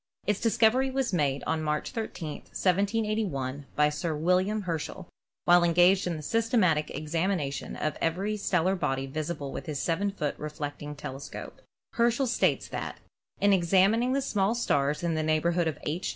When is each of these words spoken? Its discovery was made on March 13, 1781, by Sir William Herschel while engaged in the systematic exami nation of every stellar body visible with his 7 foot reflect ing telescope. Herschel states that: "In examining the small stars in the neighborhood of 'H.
Its 0.25 0.39
discovery 0.39 0.89
was 0.89 1.13
made 1.13 1.43
on 1.45 1.61
March 1.61 1.91
13, 1.91 2.31
1781, 2.37 3.67
by 3.75 3.87
Sir 3.87 4.15
William 4.15 4.63
Herschel 4.63 5.07
while 5.45 5.63
engaged 5.63 6.07
in 6.07 6.17
the 6.17 6.23
systematic 6.23 6.87
exami 6.87 7.37
nation 7.37 7.75
of 7.75 7.99
every 8.01 8.35
stellar 8.35 8.75
body 8.75 9.05
visible 9.05 9.51
with 9.51 9.67
his 9.67 9.79
7 9.79 10.09
foot 10.09 10.33
reflect 10.39 10.81
ing 10.81 10.95
telescope. 10.95 11.61
Herschel 11.93 12.25
states 12.25 12.67
that: 12.69 12.97
"In 13.39 13.53
examining 13.53 14.13
the 14.13 14.23
small 14.23 14.55
stars 14.55 15.03
in 15.03 15.13
the 15.13 15.21
neighborhood 15.21 15.67
of 15.67 15.77
'H. 15.83 16.09